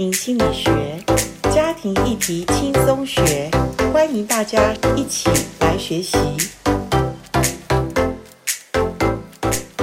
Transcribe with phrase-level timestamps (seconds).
[0.00, 1.04] 心理学，
[1.52, 3.50] 家庭议题轻松学，
[3.92, 5.28] 欢迎大家一起
[5.60, 6.16] 来学习。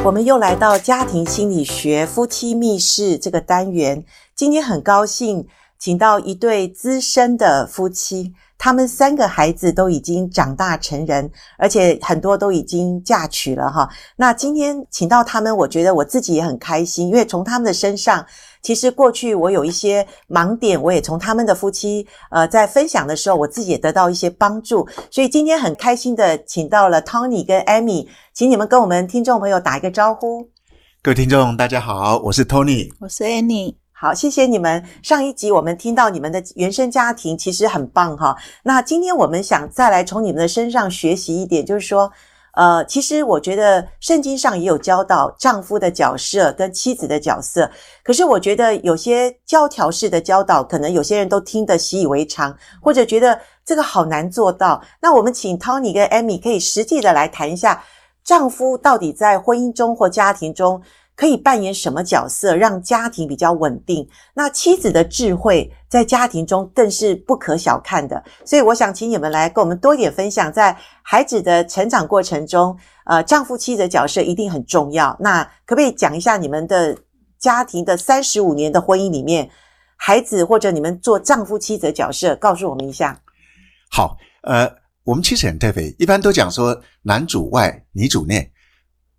[0.03, 4.03] 我们又来到家庭心理学夫妻密室这个单元，
[4.33, 5.45] 今天很高兴
[5.77, 8.33] 请到一对资深的夫妻。
[8.59, 11.29] 他们三个孩子都已经长大成人，
[11.59, 13.87] 而且很多都已经嫁娶了哈。
[14.15, 18.25] 那今天请到他们，我觉得我自己也很开心，因为从他们的身上，
[18.67, 24.85] 其实过去我有一些盲点，我也从他们的夫妻呃在分享的时候，我自己也得到一些帮助。
[25.09, 30.49] 所以今天很开心的请到了 Tony 跟 Amy，请你们跟我们听众朋友打一个招呼。
[31.01, 33.75] 各位听众，大家好，我是 Tony，我是 Annie。
[33.93, 34.83] 好，谢谢你们。
[35.01, 38.35] 上一集我们听到你们的原生家庭其实很棒哈。
[38.63, 42.11] 那今天我们想再来从你们的身上学习一点，就是说，
[42.57, 47.69] 呃，其实我觉得圣经上也有教导丈夫的角色跟妻子的角色。
[48.03, 54.81] 可是我觉得有些教条式的教导，可能有些人都听得习以为常，或者觉得这个好难做到。
[54.99, 57.83] 那我们请 Tony 跟 Amy 可以实际的来谈一下，
[58.23, 60.81] 丈夫到底在婚姻中或家庭中，
[61.17, 64.07] 可以扮演什么角色，让家庭比较稳定？
[64.35, 68.23] 那妻子的智慧在家庭中更是不可小看的。
[68.45, 75.17] 所以，我想请你们来跟我们多一点分享，在孩子的成长过程中，呃，丈夫妻子的角色一定很重要。
[75.19, 76.95] 那可不可以讲一下你们的
[77.39, 79.49] 家庭的三十五年的婚姻里面，
[79.95, 83.19] 孩子或者你们做丈夫妻子的角色，告诉我们一下？
[83.89, 84.71] 好，呃，
[85.03, 88.51] 我们其实很特别，一般都讲说男主外，女主内。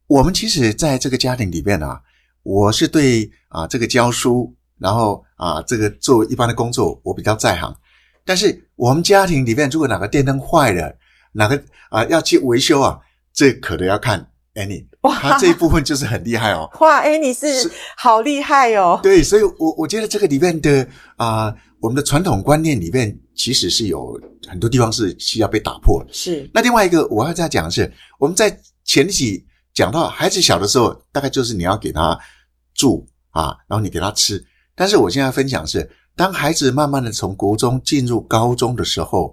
[0.09, 2.01] 我们其实在这个家庭里面啊，
[2.43, 7.77] 我是对啊这个教书，然后啊这个做一般的工作，我比较在行。
[8.25, 10.97] 但是我们家庭里面，如果哪个电灯坏了，
[11.33, 12.99] 哪个啊要去维修啊，
[13.35, 14.87] 这可能要看 Annie，
[15.21, 16.71] 他这一部分就是很厉害哦。
[16.81, 18.99] 哇，Annie 是好厉害哦。
[19.03, 26.03] 对，所以我我觉得这个里面的啊，我们的传统观念里面，其实是有很多地方是需要被打破。
[26.11, 26.51] 是。
[26.55, 29.47] 那另外一个我要再讲的是，我们在前几。
[29.79, 32.19] 讲到孩子小的时候，大概就是你要给他
[32.75, 34.45] 住啊，然后你给他吃。
[34.75, 39.33] 但是我现在分享是，当孩子慢慢的从国中进入高中的时候，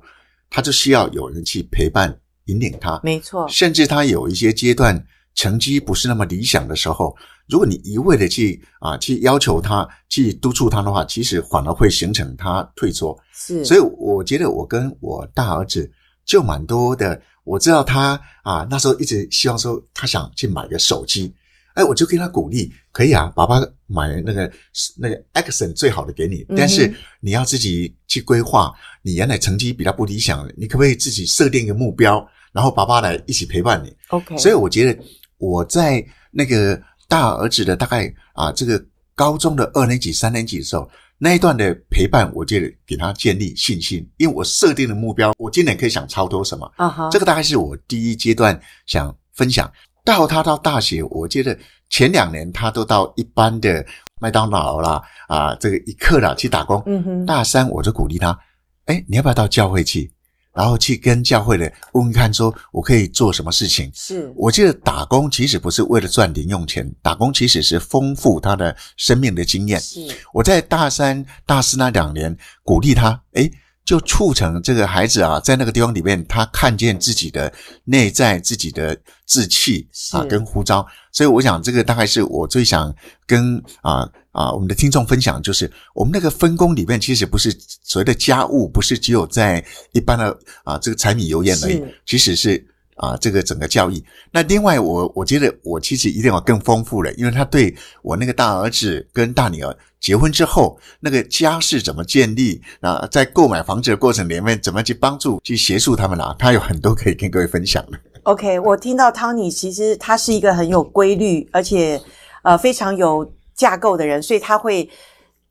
[0.51, 3.01] 他就需要有人去陪伴、引领他。
[3.03, 3.47] 没错。
[3.49, 7.17] 甚至他有一些阶段成绩不是那么理想的时候，
[7.49, 13.19] 如果你一味的去啊去要求他、去督促他的话，其实反而会形成他退缩。
[13.33, 13.65] 是。
[13.65, 15.91] 所以我觉得我跟我大儿子
[16.23, 17.19] 就蛮多的。
[17.45, 21.33] 我知道他啊，那时候一直希望说他想去买个手机，
[21.75, 24.51] 哎，我就给他鼓励，可以啊，爸爸买那个
[24.97, 28.73] 那个 Accent 最好的给你，但是你要自己去规划。
[29.03, 34.35] 你原来成绩比较不理想，你可不可以自己设定一个目标，然后爸爸来一起陪伴你？OK。
[34.37, 35.03] 所以我觉得
[35.37, 38.83] 我在那个大儿子的大概啊这个
[39.13, 40.89] 高中的二年级、三年级的时候。
[41.17, 47.11] 那一段的陪伴，我就给他建立信心，因为我设定的目标，我今年可以想超脱什么啊哈，uh-huh.
[47.11, 49.71] 这个大概是我第一阶段想分享。
[50.03, 51.57] 到他到大学，我觉得
[51.89, 53.83] 前两年他都到一般的
[54.19, 56.83] 麦当劳啦啊，这个一刻啦去打工。
[56.85, 58.37] 嗯哼，大三我就鼓励他，
[58.85, 60.11] 哎，你要不要到教会去？
[60.55, 63.91] 然后去跟教会的问问看，说我可以做什么事情？
[63.93, 69.79] 是，我记得打工其实不是为了赚零用钱，打工其实是丰富他的生命的经验。
[69.79, 73.51] 是，我在大三、大四那两年鼓励他，诶
[73.85, 77.53] 就促成这个孩子啊，在那个地方里面，他看见自己的
[77.83, 78.97] 内在、自己的
[79.27, 80.85] 志气啊，跟呼召。
[81.11, 82.93] 所以，我想这个大概是我最想
[83.27, 92.65] 跟啊啊我们的听众分享，就是我们那个分工里面，其实不是所谓的家务，不是只有在一般的啊这个柴米油盐而已，其实是。
[92.95, 94.03] 啊，这个整个教育。
[94.31, 107.99] 那另外我，我我觉得我其实一定要更丰富了，因为他对我那个大儿子跟大女儿结婚之后，那个家是怎么建立啊，在购买房子的过程里面，怎么去帮助、去协助他们啊，他有很多可以跟各位分享的。
[108.23, 112.01] OK，我听到 Tony 其实他是一个很有规律，而且
[112.43, 114.89] 呃非常有架构的人，所以他会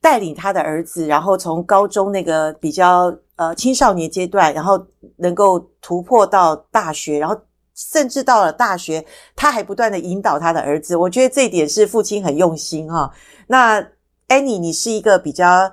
[0.00, 3.14] 带领他的儿子，然后从高中那个比较。
[3.36, 4.80] 呃，青少年阶段，然后
[5.16, 7.36] 能够突破到大学，然后
[7.74, 9.04] 甚至到了大学，
[9.34, 10.94] 他还不断的引导他的儿子。
[10.94, 13.12] 我觉得这一点是父亲很用心哈。
[13.48, 13.82] 那
[14.28, 15.72] Annie，你是一个比较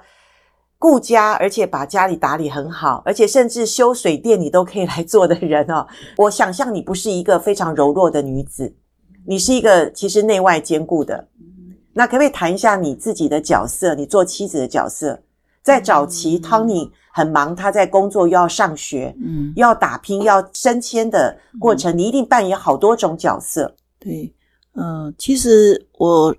[0.80, 5.86] 顾家，而且把家里打理很好，而且甚至修水电你都可以来做的人哦。
[6.18, 8.76] 我想象你不是一个非常柔弱的女子，
[9.28, 11.28] 你是一个其实内外兼顾的。
[11.94, 13.94] 那可不可以谈一下你自己的角色？
[13.94, 15.22] 你做妻子的角色，
[15.62, 16.90] 在早期，Tony。
[17.14, 23.76] 很忙，他在工作又要上学，嗯，又要打拼，要升迁的过程，嗯，你一定扮演好多种角色。
[24.00, 24.34] 对，
[24.74, 26.36] 嗯，呃，其实我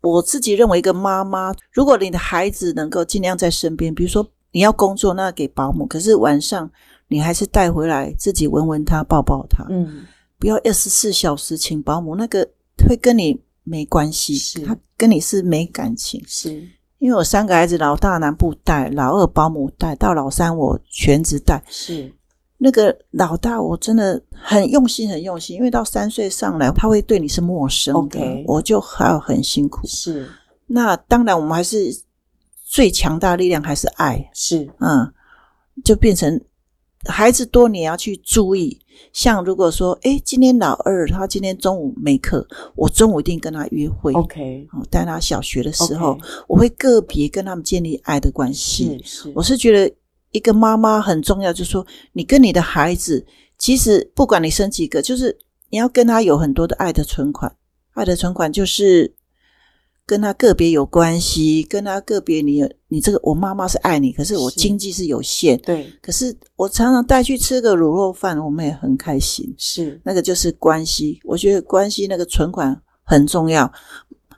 [0.00, 6.70] 我自己认为，一个妈妈，如果你的孩子能够尽量在身边，比如说你要工作，那给保姆，可是晚上
[7.08, 10.04] 你还是带回来自己闻闻他，抱抱他，嗯，
[10.38, 12.48] 不要二十四小时请保姆，那个
[12.88, 16.62] 会跟你没关系，是他跟你是没感情，是
[16.98, 22.12] 因为我三个孩子，老大南部带，老二保姆带，到老三我全职带，是。
[22.60, 25.56] 那个老大，我真的很用心，很用心。
[25.56, 28.44] 因为到三岁上来，他会对你是陌生的，Okay.
[28.48, 29.86] 我就还要很辛苦。
[29.86, 30.28] 是，
[30.66, 32.02] 那当然，我们还是
[32.64, 34.28] 最强大的力量还是爱。
[34.34, 35.12] 是，嗯，
[35.84, 36.40] 就变成
[37.04, 38.78] 孩子多，你要去注意。
[39.12, 44.12] 像如果说，哎，今天老二他今天中午没课，我中午一定跟他约会。
[44.12, 49.00] OK，带他小学的时候.我会个别跟他们建立爱的关系。
[49.04, 49.94] 是是，我是觉得。
[50.30, 55.34] 一个妈妈很重要，就是说，你跟你的孩子，其实不管你生几个，就是
[55.70, 57.50] 你要跟他有很多的爱的存款。
[57.94, 59.10] 爱的存款就是
[60.08, 65.86] 跟他个别有关系，跟他个别你，你你这个我妈妈是爱你，可是我经济是有限，对。
[66.00, 69.54] 可是我常常带去吃个卤肉饭，我们也很开心。
[69.58, 72.74] 是那个就是关系，我觉得关系那个存款
[73.04, 73.70] 很重要。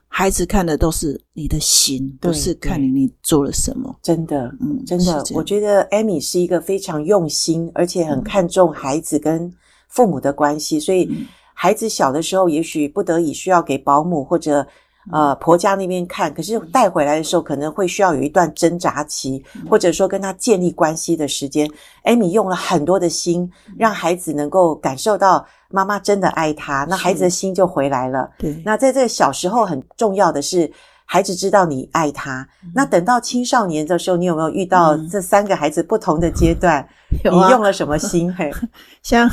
[0.08, 3.94] 孩子看的都是你的心，不是看你你做了什么。
[4.02, 9.55] 真的，嗯，真的，我觉得 Amy 是一个非常用心，而且很看重孩子跟
[9.88, 10.81] 父母的关系。
[10.81, 11.08] 所以，
[11.55, 14.67] 孩子小的时候，也许不得已需要给保姆或者
[15.12, 21.71] 呃婆家那边看，可是带回来的时候，可能会需要有一段挣扎期，或者说跟他建立关系的时间。
[22.05, 25.47] Amy 用了很多的心，让孩子能够感受到。
[25.73, 28.29] 妈妈真的爱他，那孩子的心就回来了。
[28.37, 30.69] 对，那在这个小时候很重要的是，
[31.05, 32.45] 孩子知道你爱他。
[32.65, 36.85] 嗯、那等到青少年的时候，你有没有遇到这三个孩子不同的阶段？
[37.23, 38.35] 嗯、你用了什么心？
[38.35, 38.51] 嘿，
[39.05, 39.29] 像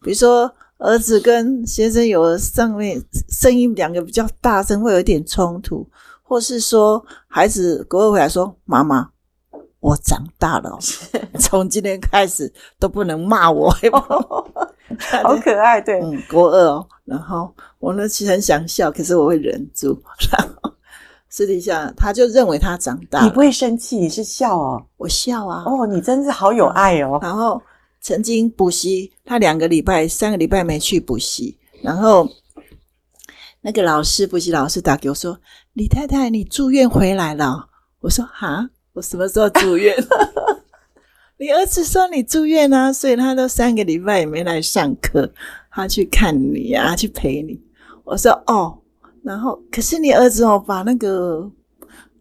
[0.00, 0.48] 比如说
[0.80, 5.86] 儿子跟先生有上面声音两个比较大声，会有一点冲突，
[6.22, 9.10] 或是说孩子过会回来说：“妈妈，
[9.80, 10.78] 我长大了，
[11.38, 13.70] 从今天开始都不能骂我。
[15.22, 20.02] ”好可爱，对，嗯，国二哦，然后我呢其实很想笑，可是我会忍住。
[20.32, 20.72] 然 后
[21.28, 27.18] 私底下他就认为他长大，你不会生气，你是笑哦，我笑啊，哦，你真是好有爱哦。
[27.22, 27.60] 然后
[28.00, 32.28] 曾经补习，他两个礼拜、三个礼拜没去补习，然后
[33.60, 35.38] 那个老师补习老师打给我说
[35.74, 37.68] ：“李太太，你住院回来了。”
[38.00, 39.94] 我说：“哈，我什么时候住院？”
[41.38, 45.30] 你儿子说你住院啊，所以他都三个礼拜也没来上课，
[45.70, 47.60] 他去看你啊，去陪你。
[48.04, 48.78] 我说哦，
[49.22, 51.50] 然后可是你儿子哦，把那个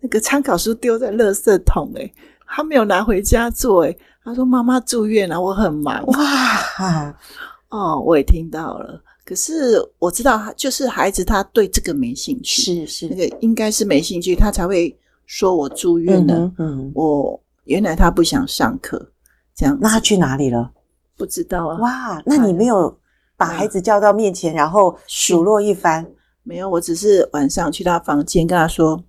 [0.01, 2.13] 那个参考书丢在垃圾桶，诶，
[2.47, 6.05] 他没有拿回家做，诶，他说妈妈住院了，我很忙。
[6.07, 7.15] 哇，
[7.69, 17.41] 哦，我也听到了，可是我知道，就是孩子他对这个没兴趣，是是，那个应该是没兴趣，他才会说我住院了，嗯，嗯，我。
[17.65, 19.11] 原来他不想上课，
[19.53, 20.71] 这样，那他去哪里了？
[21.15, 21.77] 不知道啊。
[21.77, 22.97] 哇，那你没有
[23.37, 26.03] 把孩子叫到面前，然后数落一番？
[26.41, 28.99] 没有，我只是晚上去他房间跟他说：“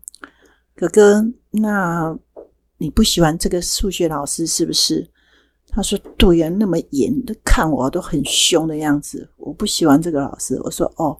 [0.76, 2.14] 哥哥，那
[2.81, 5.06] 你不喜欢这个数学老师是不是？”
[5.69, 11.17] 他说：“对呀，那么严，都看我都很凶的样子，我不喜欢这个老师。”我说：“哦，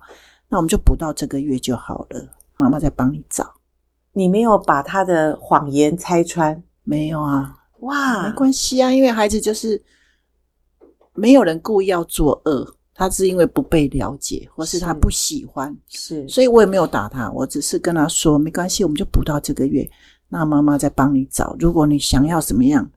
[0.49, 2.29] 那我们就补到这个月就好了，
[2.59, 3.55] 妈妈再帮你找。”
[4.13, 6.61] 你没有把他的谎言拆穿。
[6.83, 9.81] 没有啊，哇，没关系啊，因为孩子就是
[11.15, 19.89] 没有人故意要作恶，他是因为不被了解，或是他不喜欢，是，所以我也没有打他，我只是跟他说没关系，我们就补到这个月，
[20.31, 22.91] 那妈妈再帮你找，如果你想要什么样，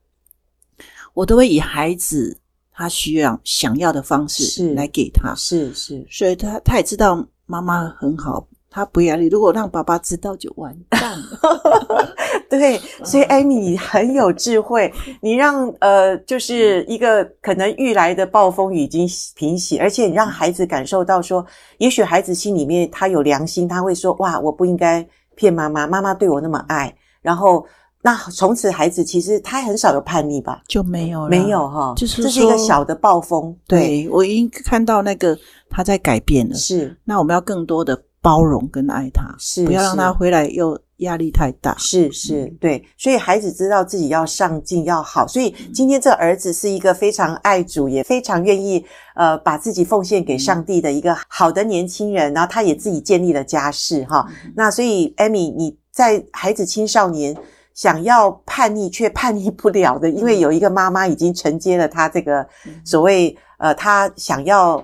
[1.13, 2.37] 我都会以孩子
[2.71, 8.47] 他需要想要的方式来给他，是是，所以他他也知道妈妈很好。
[8.75, 11.39] 他不压力，如果让爸爸知道就完蛋了。
[12.49, 21.45] 对，所以艾米很有智慧，你让呃，就是一个可能遇来的暴风雨已经平息，而且你让孩子感受到说，
[21.77, 26.91] 也许孩子心里面他有良心，他会说哇，我不应该骗妈妈，妈妈对我那么爱。
[27.23, 27.65] 然后
[28.03, 33.57] 那从此孩子其实他很少有叛逆吧，就没有了，没有哈，就是这是一个小的暴风。
[33.67, 35.35] 对，对我已经看到那个
[35.71, 37.99] 他在改变了，是，那我们要更多的。
[38.23, 41.75] 包容跟爱他，是不要让他回来又压力太大。
[41.77, 48.81] 是是，对，所以孩子知道自己要上进要好，所以今天这儿子是一个非常爱主，也非常愿意
[49.15, 52.33] 呃把自己奉献给上帝的一个好的年轻人。
[52.33, 54.25] 然后他也自己建立了家室哈。
[54.55, 57.33] 那所以艾米你在孩子青少年
[57.73, 62.45] 想要叛逆却叛逆不了的，因为有一个妈妈已经承接了他这个
[62.83, 64.83] 所谓呃他想要。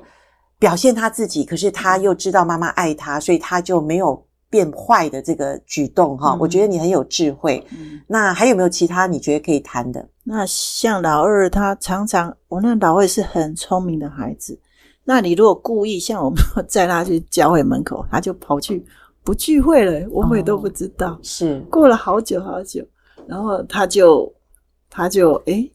[0.60, 7.66] 表现他自己，可是他又知道妈妈爱他，所以他就没有变坏的这个举动哈，嗯、我觉得你很有智慧。
[7.72, 10.06] 嗯、那还有没有其他你觉得可以谈的？
[10.22, 14.60] 那像老二，他常常我那老二是很聪明的孩子。
[15.06, 16.38] 那你如果故意像我们
[16.68, 18.86] 载他去教会门口，他就跑去
[19.24, 21.12] 不聚会了，我们也都不知道。
[21.12, 22.86] 哦、是过了好久好久，
[23.28, 24.32] 然后他就
[24.90, 25.70] 他就哎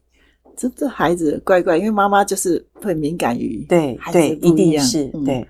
[0.57, 5.47] 这这孩子怪怪，因为妈妈就是会敏感于对对，一定是、嗯、对。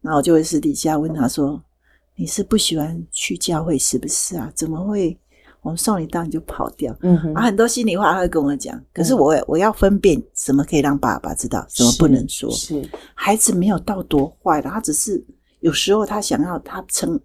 [0.00, 1.62] 然后我就会私底下问他说
[2.16, 4.52] ：“你是不喜欢去教会是不是啊？
[4.54, 5.18] 怎么会？”
[5.62, 12.50] 我们送你到你就跑掉，嗯哼，啊，很多心里话他会跟我讲，可是我我要分辨什么可以让爸爸知道，什么不能说。
[12.50, 15.24] 是孩子没有到多坏的，他只是
[15.60, 17.18] 有时候他想要他成，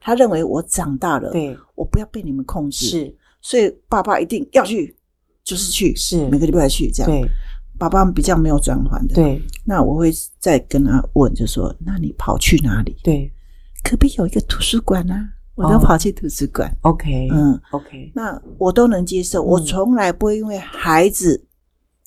[0.00, 4.96] 他认为我长大了，对，我不要被你们控制，是，所以爸爸一定要去，
[5.44, 7.10] 就是去，是每个礼拜去这样。
[7.10, 7.24] 对，
[7.78, 9.42] 爸爸比较没有转换的，对。
[9.64, 12.96] 那我会再跟他问，就说，那你跑去哪里？
[13.04, 13.30] 对，
[13.84, 15.34] 隔壁有一个图书馆啊。
[15.56, 19.42] 我都跑去图书馆，OK，嗯，OK，那我都能接受。
[19.42, 21.44] 我从来不会因为孩子，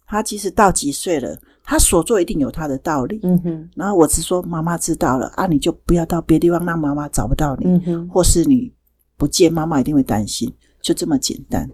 [0.08, 3.20] 他其实到几岁了，他所做一定有他的道理。
[3.24, 7.66] 嗯哼，然后我只说妈妈知道了啊，你就不要到别地方让妈妈找不到你。
[7.66, 8.72] 嗯哼，或是你
[9.18, 11.70] 不见妈妈一定会担心，就这么简单，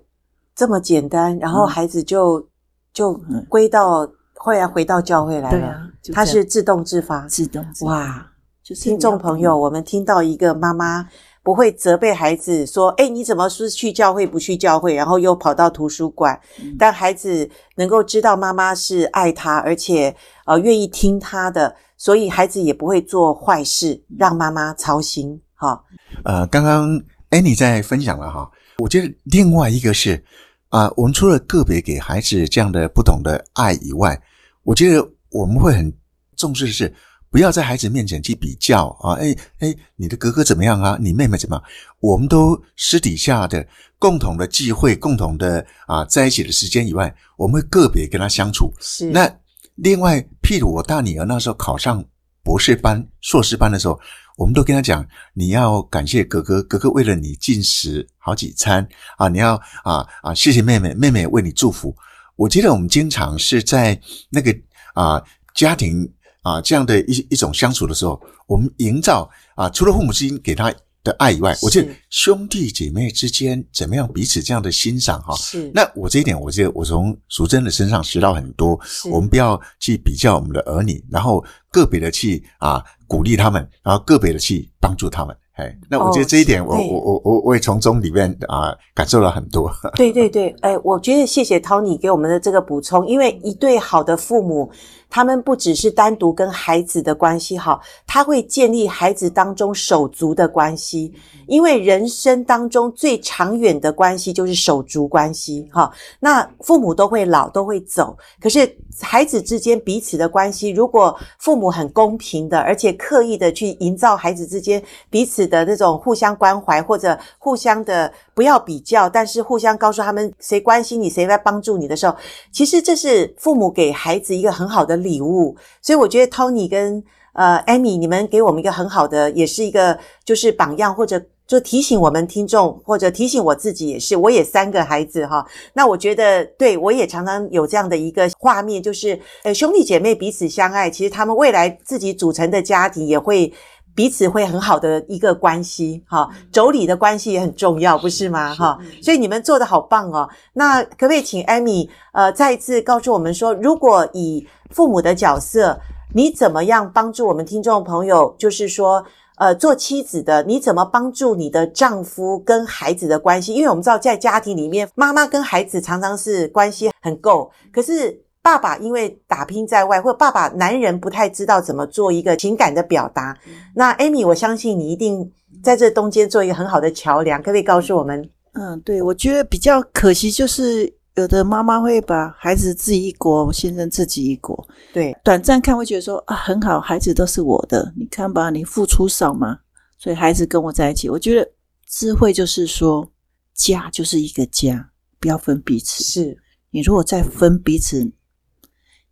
[0.56, 1.38] 这么简单。
[1.40, 2.48] 然后孩子就
[2.94, 3.14] 就
[3.50, 5.58] 归到后来回到教会来了。
[5.58, 7.92] 对啊，他是自动自发，自动自发。
[7.92, 8.32] 哇，
[8.64, 11.08] 就是听众朋友，我们听到一个妈妈。
[11.50, 14.94] 不会责备孩子说：“诶，你怎么是去教会不去教会？
[14.94, 16.40] 然后又跑到图书馆。
[16.62, 20.16] 嗯”但孩子能够知道妈妈是爱他，而且
[20.46, 25.42] 呃愿意听他的，所以孩子也不会做坏事，让妈妈操心。
[25.56, 25.84] 哈，
[26.24, 26.88] 呃，刚刚
[27.32, 30.24] Annie 在分享了哈，我觉得另外一个是
[30.68, 34.22] 啊、呃，我们除了个别给孩子这样的不同的爱以外，
[34.62, 35.92] 我觉得我们会很
[36.36, 36.94] 重视的是。
[37.32, 39.14] 不要在孩子面前去比较啊！
[39.14, 40.98] 哎哎，你的哥哥怎么样啊？
[41.00, 41.64] 你妹妹怎么样？
[42.00, 43.64] 我们都私底下的
[44.00, 48.74] 共同的聚会、共同的啊在一起的时间以外，我们会个别跟他相处。
[48.80, 49.12] 是。
[49.12, 49.32] 那
[49.76, 52.04] 另外，譬如我大女儿那时候考上
[52.42, 54.00] 博士班、硕士班的时候，
[54.36, 55.06] 我们都跟他讲：
[55.36, 59.28] 你要感谢哥哥，哥哥为了你进食好几餐啊！
[59.28, 61.96] 你要啊啊谢谢妹妹，妹妹为你祝福。
[62.36, 64.52] 我记得我们经常是在那个
[64.96, 66.12] 啊家庭。
[66.42, 75.36] 啊，这样的一一种相处的时候，我们营造啊，除了父母之间给他的爱以外，我觉得兄弟姐妹之间怎么样彼此这样的欣赏哈。
[75.36, 75.72] 是。
[75.74, 78.80] 那我这一点，我觉得我从淑珍的身上学到很多。
[78.84, 79.10] 是。
[79.10, 85.36] 我们不要去比较我们的儿女，然后个别的去啊鼓励他们，然后个别的去帮助他们。
[85.54, 89.70] 哎，那我觉得这一点我，我我我我我也从中里面啊感受了很多。
[89.96, 94.72] 对对对，哎，我觉得谢谢 Tony 给我们的这个补充，因为一对好的父母。
[95.10, 101.12] 他们不只是单独跟孩子的关系好，他会建立孩子当中手足的关系，
[101.48, 105.68] 因为人生当中最长远的关系就是手足关系。
[105.72, 122.16] 哈，那父母都会老，都会走，可是孩子之间彼此的关系，如果父母很公平的，而且刻意的去营造孩子之间彼此的那种互相关怀，或者互相的不要比较，但是互相告诉他们谁关心你，谁来帮助你的时候，
[122.52, 127.04] 其实这是父母给孩子一个很好的礼物，所以我觉得 Tony 跟
[127.34, 135.44] 呃 Amy，你们给我们一个很好的，也是一个就是榜样，或者就提醒我们听众，或者提醒我自己也是，我也三个孩子哈。
[135.74, 143.52] 那我觉得，对，我也常常有这样的一个画面，就是呃兄弟姐妹彼此相爱，其实他们未来自己组成的家庭也会
[143.96, 146.30] 彼此会很好的一个关系哈。
[146.52, 148.54] 妯娌的关系也很重要，不是吗？
[148.56, 150.30] 哈，所以你们做的好棒哦。
[150.54, 155.80] 那可不可以请艾米呃再一次告诉我们说，如果以父母的角色，
[156.14, 158.36] 你怎么样帮助我们听众朋友？
[158.38, 159.06] 就是说，
[159.38, 163.54] 呃，做妻子的，你怎么帮助你的丈夫跟孩子的关系？
[163.54, 168.20] 因为我们知道，在家庭里面，妈妈跟孩子常常是关系很够，可是
[168.50, 173.38] 爸爸因为打拼在外，或者爸爸男人不太知道怎么做一个情感的表达。
[173.76, 178.28] 那 Amy，我相信你一定在这中间做一个很好的桥梁，可不可以告诉我们？
[178.54, 180.92] 嗯，对，我觉得比较可惜就是。
[181.16, 184.66] 有的妈妈会把孩子自己一国，先生自己一国。
[184.94, 187.92] 对，短暂看会觉得说啊很好，孩子都是我的。
[187.98, 189.60] 你看吧，你付出少吗？
[189.98, 191.10] 所以孩子跟我在一起。
[191.10, 191.46] 我觉得
[191.86, 193.06] 智慧就是说，
[193.54, 196.02] 家就是一个家，不要分彼此。
[196.06, 196.38] 是
[196.72, 198.10] 你如果再分彼此，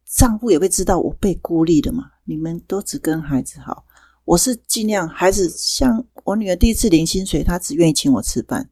[0.09, 2.05] 丈夫也会知道我被孤立的嘛。
[2.23, 3.85] 你们都只跟孩子好，
[4.25, 5.49] 我是尽量孩子。
[5.49, 8.69] 像我女儿第一次领薪水，她只愿意请我吃饭，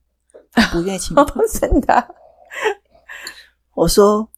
[0.72, 1.26] 不愿意请我。
[1.52, 2.16] 真的。
[3.76, 4.30] 我说，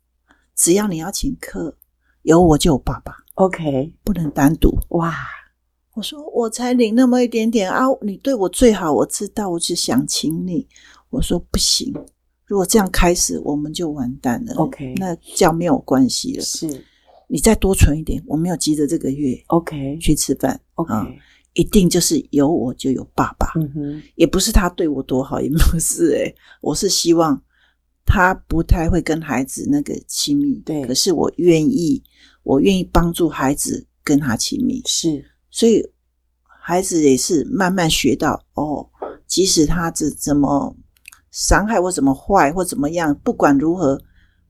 [0.55, 1.77] 只要你要请客，
[2.23, 3.15] 有我就有爸爸。
[3.35, 4.77] OK，不能单独。
[4.89, 5.13] 哇
[5.93, 10.67] 我说我才领那么一点点啊，你对我最好，我知道，我只想请你。
[11.09, 11.93] 我说不行，
[12.47, 14.53] 如果这样开始，我们就完蛋了。
[14.55, 16.41] OK，那这样没有关系了。
[16.41, 16.65] 是，
[17.27, 20.57] 你再多存一点，我没有急着这个月 OK 去吃饭。
[20.75, 21.13] OK，嗯，
[21.53, 23.51] 一定就是有我就有爸爸。
[23.57, 27.39] 嗯哼，也不是他对我多好，也不是诶，我是希望
[28.05, 30.55] 他不太会跟孩子那个亲密。
[30.65, 32.01] 对，可是我愿意，
[32.43, 34.81] 我愿意帮助孩子跟他亲密。
[34.85, 35.85] 是，所以
[36.45, 38.89] 孩子也是慢慢学到哦，
[39.27, 40.77] 即使他怎怎么。
[41.37, 43.95] 伤害或怎么坏或怎么样，不管如何，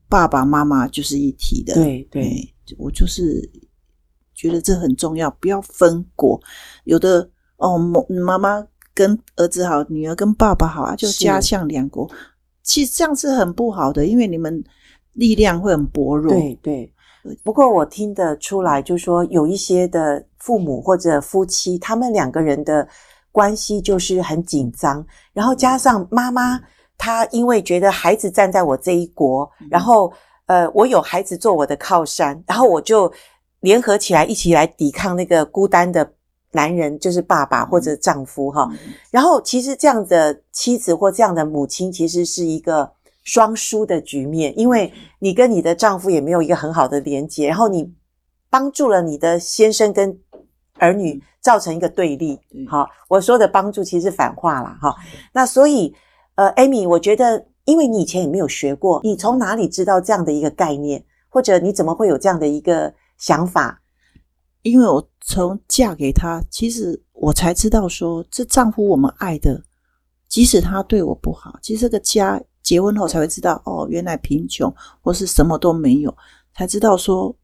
[0.08, 1.74] 爸爸妈妈就是一体的。
[1.74, 3.46] 对对、欸，我就是
[4.34, 6.40] 觉得这很重要，不要分国。
[6.84, 7.28] 有的
[7.58, 7.76] 哦，
[8.24, 12.10] 妈妈跟儿子好，女儿跟爸爸好啊，就家像两国。
[12.62, 14.64] 其实这样是很不好的，因为你们
[15.12, 16.32] 力量会很薄弱。
[16.32, 16.90] 对对。
[17.44, 22.88] 不过我听得出来，就是说有一些的父母或者夫妻，他们两个人的
[23.30, 26.58] 关系就是很紧张，然后加上妈妈。
[26.98, 30.12] 他因为觉得孩子站在我这一国，然后
[30.46, 33.10] 呃，我有孩子做我的靠山，然后我就
[33.60, 36.12] 联合起来一起来抵抗那个孤单的
[36.50, 38.68] 男人，就是爸爸或者丈夫哈。
[39.12, 42.90] 然后其实这样的妻子或这样的母亲，其实是一个
[43.22, 47.94] 双输的局面，因为你跟你的丈夫也没有一个很好的连接，然后你
[48.50, 50.18] 帮助了你的先生跟
[50.78, 52.40] 儿女造成一个对立。
[52.68, 54.92] 好，我说的帮助其实是反话啦哈。
[55.32, 55.94] 那所以。
[56.38, 63.82] 呃，Amy，我觉得，因为你以前也没有学过，你从哪里知道这样的一个概念，或者你怎么会有这样的一个想法？
[64.62, 69.60] 因为我从嫁给他，其实我才知道说，这丈夫我们爱的，
[70.28, 76.16] 即使他对我不好，其实这个家结婚后才会知道，哦，原来贫穷或是什么都没有，
[76.54, 77.34] 才知道说，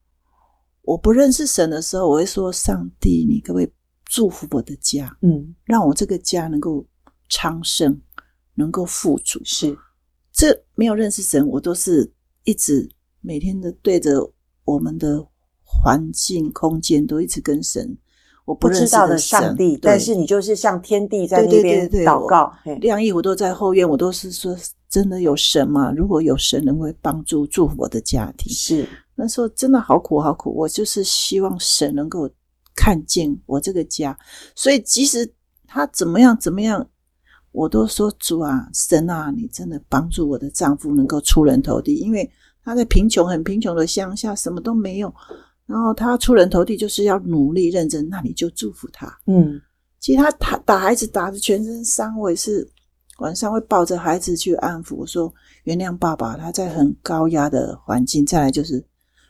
[0.83, 3.73] 我不认识神的时候，我会说，上帝，你可不可以
[4.05, 6.87] 祝福我的家，嗯，让我这个家能够
[7.29, 8.01] 昌盛。
[8.55, 9.77] 能够富足，是
[10.33, 12.13] 这没有认识神，我都是
[12.45, 12.89] 一直
[13.21, 14.33] 每天的对着
[14.65, 15.25] 我们的
[15.63, 17.97] 环境空间都一直跟神，
[18.45, 24.57] 我不知道的上帝，但是你就是向天地在那边祷告，晾衣服都在后院，我都是说
[24.89, 25.93] 真的有神吗？
[25.93, 28.53] 如果有神，能会帮助祝福我的家庭。
[28.53, 32.29] 是那时候真的好苦好苦，我就是希望神能够
[32.75, 34.19] 看见我这个家，
[34.55, 35.33] 所以即使
[35.67, 36.89] 他怎么样怎么样。
[37.55, 42.29] 我都说主啊，神啊，你真的帮助我的丈夫能够出人头地，因为
[42.65, 45.15] 他在贫穷、很贫穷的乡下，什么都没有。
[45.65, 48.09] 然后他出人头地，就是要努力认真。
[48.09, 49.07] 那你就祝福他。
[49.27, 49.61] 嗯，
[50.01, 52.69] 其实他打打孩子打得全身伤，我也是
[53.19, 58.85] 晚上会抱着孩子去安抚，我说原谅爸爸，他在很高压的环境，再来就是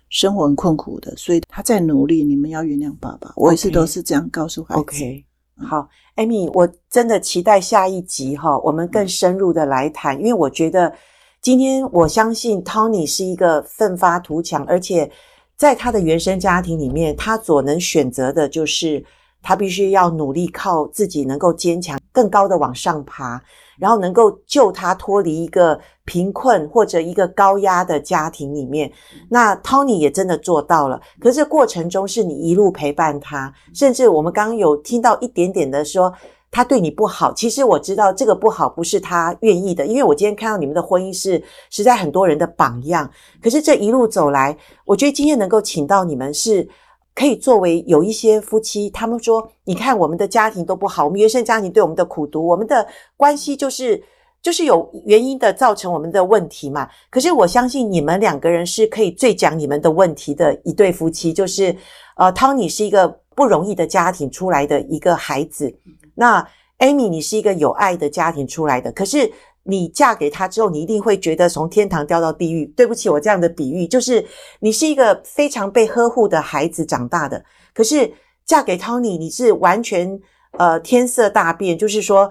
[0.08, 2.24] 生活很困苦的，所以他在努力。
[2.24, 3.34] 你们要原谅爸爸。
[3.36, 4.80] 我也是都是这样告诉孩子。
[4.80, 5.24] Okay.
[5.56, 10.92] 好，Amy，我真的期待下一集哈，我们更深入的来谈，因为我觉得
[11.40, 15.10] 今天我相信 Tony 是一个奋发图强，而且
[15.56, 19.04] 在他的原生家庭里面，他所能选择的就是
[19.42, 23.42] 他必须要努力靠自己能够坚强，更高的往上爬。
[23.76, 28.90] 然后能够救他脱离一个贫困或者一个高压的家庭里面，
[29.28, 31.00] 那 Tony 也真的做到了。
[31.18, 36.12] 可是过程中是你一路陪伴他，甚至我们刚刚有听到一点点的说
[36.50, 37.32] 他对你不好。
[37.32, 43.10] 其实我知道这个不好不是他愿意的，因为我今天看到你们的婚姻是实在很多人的榜样。
[43.42, 46.68] 可是这一路走来，我觉得今天能够请到你们是。
[47.16, 52.84] 可以作为有一些夫妻，他们说：“你看，我们的家庭都不好，我们原生家庭对我们的苦毒，我们的
[53.16, 54.02] 关系就是
[54.44, 61.74] 就是有原因的造成我们的问题嘛。”可是我相信你们两个人是可以最讲你们的问题的一对夫妻，就是
[62.16, 65.74] 呃，Tony 是一个不容易的家庭出来的一个孩子，
[66.14, 66.46] 那
[66.78, 69.32] Amy 你是一个有爱的家庭出来的，可是。
[69.66, 72.66] 你嫁给他之后，你一定会觉得从天堂掉到地狱。
[72.76, 74.22] 对不起，我这样的比喻，就是
[74.60, 77.42] 你是一个非常被呵护的孩子长大的。
[77.72, 78.12] 可是
[78.44, 80.20] 嫁给 Tony，你是完全
[80.58, 82.30] 呃天色大变，就是说。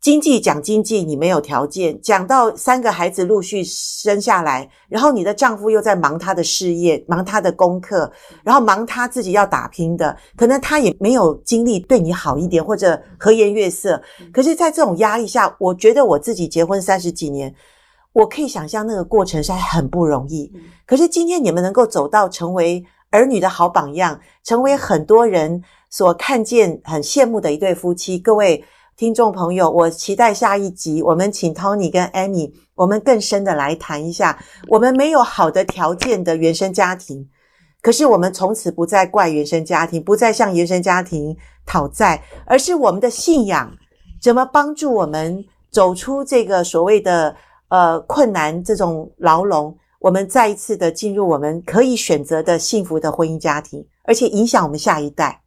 [0.00, 2.00] 经济讲经济，你没有条件。
[2.00, 8.10] 讲到三个孩子陆续生下来，然后你的丈夫又在忙他的事业，忙他的功课，
[8.44, 14.00] 然后忙他自己要打拼的，可能他也没有精力对你好一点，或者和颜悦色。
[14.32, 17.52] 可是，在这种压力下，我觉得我自己结婚三十几年，
[18.12, 20.52] 我可以想象那个过程是很不容易。
[20.86, 28.64] 可是今天你们能够走到成为儿女的好榜样，成为很多人所看见、很羡慕的一对夫妻，各位。
[28.98, 37.28] 听众朋友，我期待下一集，我们请 Tony 跟 Amy，我们更深的来谈一下，我们没有好的条件的原生家庭，
[37.80, 43.72] 可是我们从此不再怪原生家庭，不再向原生家庭讨债，而是我们的信仰
[44.20, 47.36] 怎么帮助我们走出这个所谓的
[47.68, 55.40] 呃困难这种牢笼，我们再一次的进入我们可以选择的幸福的婚姻家庭，而且影响我们下一代。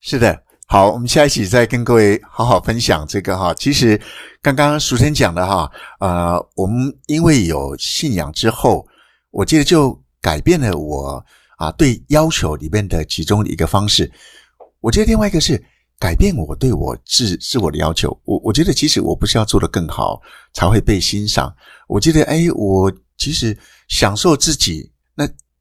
[0.00, 0.42] 是的，
[0.74, 3.54] 好，我们下一期再跟各位好好分享这个哈。
[3.54, 3.96] 其实
[4.42, 8.84] 刚刚淑珍讲的哈，呃，我们因为有信仰之后，
[9.30, 11.24] 我记得就改变了我。
[11.58, 14.10] 啊，对要求里面的其中的一个方式，
[14.80, 15.64] 我觉得另外一个是
[15.96, 18.10] 改变我对我自自我的要求。
[18.24, 20.20] 我我觉得其实我不是要做得更好
[20.54, 21.54] 才会被欣赏。
[21.86, 23.56] 我觉得，哎，我其实
[23.86, 24.90] 享受自己，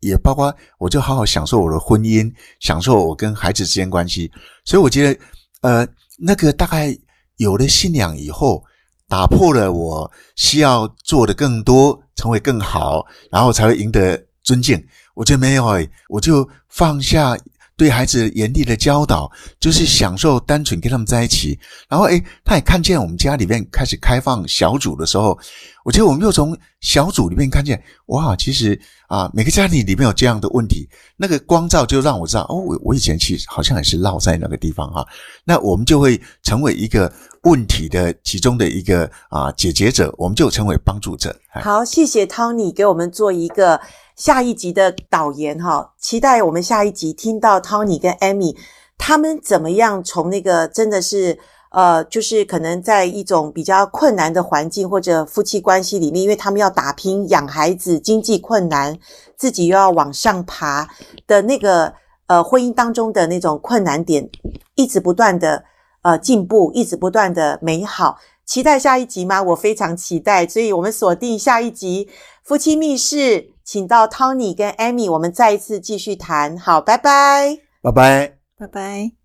[0.03, 4.31] 也包括我就好好享受我的婚姻，享受我跟孩子之间关系。
[4.65, 5.19] 所以我觉得，
[5.61, 5.87] 呃，
[6.17, 6.95] 那个大概
[7.37, 8.63] 有了信仰以后，
[9.07, 14.81] 打破了我需要做的更多，成为更好，然后才会赢得尊敬。
[15.15, 17.37] 我觉得没有诶，我就放下
[17.75, 21.57] 对孩子严厉的教导，就是享受单纯跟他们在一起。
[21.89, 25.37] 然后诶，他也看见我们家里面开始开放小组的时候，
[25.83, 35.05] 我觉得我们又从小组里面看见，哇，其实啊，每个家庭里面有这样的问题，那个光照就让我知道，哦，我我以前其实好像也是落在那个地方哈。
[35.43, 37.11] 那我们就会成为一个
[37.43, 41.35] 问题的其中的一个啊解决者，我们就成为帮助者。
[41.63, 43.81] 好，谢谢 Tony 给我们做一个。
[44.15, 48.55] 下一集的导言哈，期待我们下一集听到 Tony 跟 Amy
[48.97, 51.39] 他们怎么样从那个真的是
[51.71, 58.95] 呃，就是可能在一种比较困难的环境或者夫妻关系里面，因为他们要打拼养孩子，经济困难，
[59.35, 60.87] 自己又要往上爬
[61.25, 61.91] 的那个
[62.27, 64.29] 呃婚姻当中的那种困难点，
[64.75, 65.63] 一直不断的
[66.03, 68.19] 呃进步，一直不断的美好。
[68.45, 69.41] 期待下一集吗？
[69.41, 72.07] 我非常期待，所以我们锁定下一集
[72.43, 73.53] 夫妻密室。
[73.63, 76.57] 请到 Tony 跟 Amy，我们再一次继续谈。
[76.57, 79.22] 好，拜拜，拜拜，拜拜。